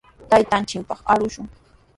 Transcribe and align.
Taytanchikpaq 0.29 0.99
arushun. 1.13 1.47